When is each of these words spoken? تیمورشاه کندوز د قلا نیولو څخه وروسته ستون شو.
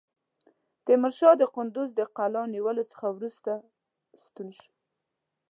تیمورشاه 0.85 1.51
کندوز 1.55 1.89
د 1.95 1.99
قلا 2.17 2.43
نیولو 2.53 2.83
څخه 2.91 3.05
وروسته 3.11 3.51
ستون 4.23 4.47
شو. 4.57 4.71